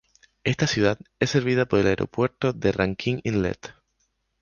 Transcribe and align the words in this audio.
Esta 0.43 0.65
ciudad 0.65 0.97
es 1.19 1.29
servida 1.29 1.67
por 1.67 1.79
el 1.81 1.85
Aeropuerto 1.85 2.53
de 2.53 2.71
Rankin 2.71 3.21
Inlet. 3.23 3.71